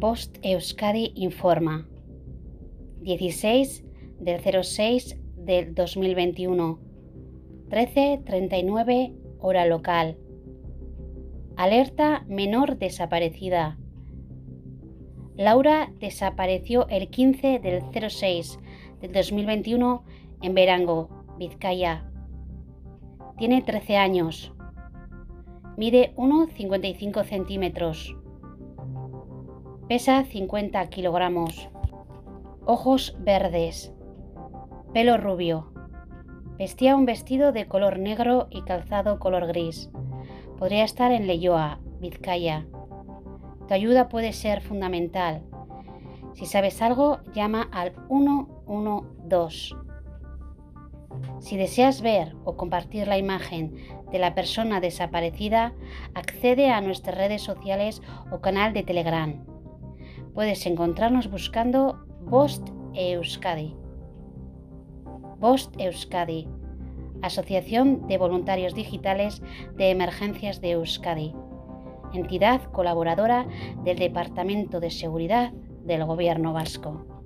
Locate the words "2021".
5.74-6.78, 19.12-20.04